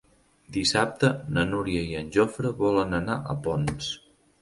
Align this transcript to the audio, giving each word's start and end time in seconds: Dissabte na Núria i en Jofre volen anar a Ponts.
Dissabte 0.55 1.11
na 1.37 1.45
Núria 1.51 1.85
i 1.91 1.95
en 2.01 2.11
Jofre 2.19 2.57
volen 2.65 3.01
anar 3.05 3.23
a 3.37 3.41
Ponts. 3.49 3.97